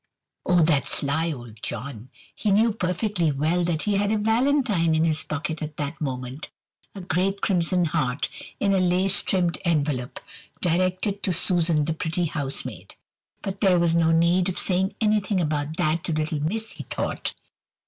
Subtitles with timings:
[0.47, 2.09] Oh, that sly old John!
[2.33, 6.49] He knew perfectly well that he had a valentine in his pocket at that moment,
[6.95, 8.27] a great crimson heart,
[8.59, 10.19] in a lace trimmed envelope,
[10.59, 12.95] directed to Susan, the pretty housemaid.
[13.43, 17.35] But there was no need of saying anything about that to little miss, he thought.